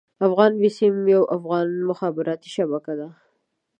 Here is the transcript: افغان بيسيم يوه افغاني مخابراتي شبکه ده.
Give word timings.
افغان 0.27 0.51
بيسيم 0.61 0.95
يوه 1.13 1.27
افغاني 1.37 1.79
مخابراتي 1.89 2.49
شبکه 2.55 2.93
ده. 2.99 3.09